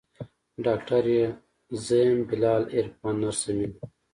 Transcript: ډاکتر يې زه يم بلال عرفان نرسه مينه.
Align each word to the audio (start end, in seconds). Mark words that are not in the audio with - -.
ډاکتر 0.65 1.03
يې 1.15 1.23
زه 1.83 1.97
يم 2.05 2.19
بلال 2.29 2.63
عرفان 2.75 3.13
نرسه 3.21 3.49
مينه. 3.57 3.77